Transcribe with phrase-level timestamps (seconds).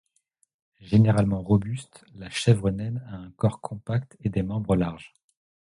[0.79, 5.13] Généralement robuste, la chèvre naine a un corps compact et des membres larges.